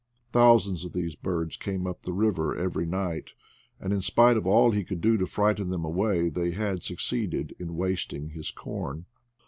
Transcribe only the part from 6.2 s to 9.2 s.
they had suc ceeded in wasting his corn.